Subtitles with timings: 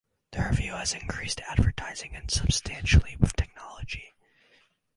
[0.31, 4.15] The review has increased advertising, and substantially with technology.